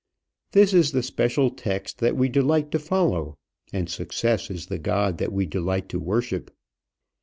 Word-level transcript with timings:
This 0.53 0.73
is 0.73 0.93
the 0.93 1.03
special 1.03 1.51
text 1.51 1.99
that 1.99 2.17
we 2.17 2.27
delight 2.27 2.71
to 2.71 2.79
follow, 2.79 3.37
and 3.71 3.87
success 3.87 4.49
is 4.49 4.65
the 4.65 4.79
god 4.79 5.19
that 5.19 5.31
we 5.31 5.45
delight 5.45 5.89
to 5.89 5.99
worship. 5.99 6.49